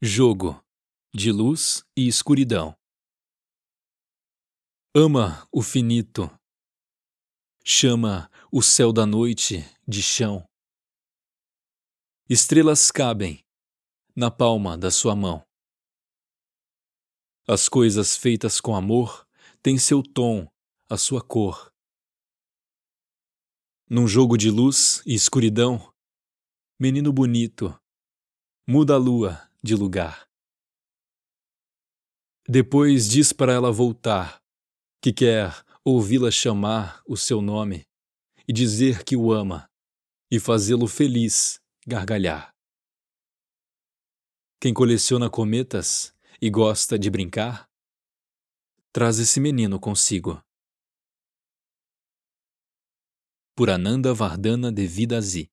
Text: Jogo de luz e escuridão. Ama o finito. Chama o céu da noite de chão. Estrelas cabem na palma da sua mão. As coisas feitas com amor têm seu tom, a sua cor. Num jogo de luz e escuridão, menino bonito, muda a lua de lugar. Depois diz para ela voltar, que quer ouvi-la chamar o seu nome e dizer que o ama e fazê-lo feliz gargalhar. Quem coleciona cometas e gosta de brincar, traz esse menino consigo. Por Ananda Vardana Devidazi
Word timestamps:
Jogo 0.00 0.64
de 1.12 1.32
luz 1.32 1.82
e 1.96 2.06
escuridão. 2.06 2.72
Ama 4.94 5.44
o 5.50 5.60
finito. 5.60 6.30
Chama 7.64 8.30
o 8.52 8.62
céu 8.62 8.92
da 8.92 9.04
noite 9.04 9.56
de 9.88 10.00
chão. 10.00 10.48
Estrelas 12.30 12.92
cabem 12.92 13.44
na 14.14 14.30
palma 14.30 14.78
da 14.78 14.88
sua 14.88 15.16
mão. 15.16 15.44
As 17.48 17.68
coisas 17.68 18.16
feitas 18.16 18.60
com 18.60 18.76
amor 18.76 19.26
têm 19.60 19.80
seu 19.80 20.00
tom, 20.00 20.48
a 20.88 20.96
sua 20.96 21.20
cor. 21.20 21.74
Num 23.90 24.06
jogo 24.06 24.38
de 24.38 24.48
luz 24.48 25.02
e 25.04 25.12
escuridão, 25.12 25.92
menino 26.78 27.12
bonito, 27.12 27.76
muda 28.64 28.94
a 28.94 28.96
lua 28.96 29.47
de 29.62 29.74
lugar. 29.74 30.28
Depois 32.48 33.08
diz 33.08 33.32
para 33.32 33.52
ela 33.52 33.70
voltar, 33.70 34.42
que 35.02 35.12
quer 35.12 35.64
ouvi-la 35.84 36.30
chamar 36.30 37.02
o 37.06 37.16
seu 37.16 37.40
nome 37.40 37.86
e 38.46 38.52
dizer 38.52 39.04
que 39.04 39.16
o 39.16 39.32
ama 39.32 39.70
e 40.30 40.40
fazê-lo 40.40 40.86
feliz 40.86 41.60
gargalhar. 41.86 42.54
Quem 44.60 44.74
coleciona 44.74 45.30
cometas 45.30 46.14
e 46.40 46.50
gosta 46.50 46.98
de 46.98 47.10
brincar, 47.10 47.68
traz 48.92 49.18
esse 49.18 49.38
menino 49.38 49.78
consigo. 49.78 50.42
Por 53.54 53.70
Ananda 53.70 54.14
Vardana 54.14 54.72
Devidazi 54.72 55.50